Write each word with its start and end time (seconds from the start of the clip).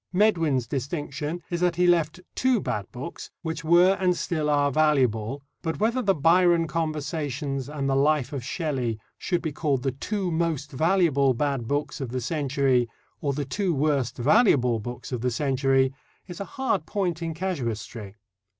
Medwin's 0.11 0.65
distinction 0.65 1.43
is 1.51 1.61
that 1.61 1.75
he 1.75 1.85
left 1.85 2.21
two 2.33 2.59
bad 2.59 2.91
books 2.91 3.29
which 3.43 3.63
were 3.63 3.95
and 3.99 4.17
still 4.17 4.49
are 4.49 4.71
valuable, 4.71 5.43
but 5.61 5.79
whether 5.79 6.01
the 6.01 6.15
Byron 6.15 6.65
Conversations 6.65 7.69
and 7.69 7.87
the 7.87 7.95
Life 7.95 8.33
of 8.33 8.43
Shelley 8.43 8.97
should 9.19 9.43
be 9.43 9.51
called 9.51 9.83
the 9.83 9.91
two 9.91 10.31
most 10.31 10.71
valuable 10.71 11.35
bad 11.35 11.67
books 11.67 12.01
of 12.01 12.09
the 12.09 12.19
century 12.19 12.89
or 13.21 13.33
the 13.33 13.45
two 13.45 13.75
worst 13.75 14.17
valuable 14.17 14.79
books 14.79 15.11
of 15.11 15.21
the 15.21 15.29
century 15.29 15.93
is 16.27 16.39
a 16.39 16.45
hard 16.45 16.87
point 16.87 17.21
in 17.21 17.35
casuistry." 17.35 18.15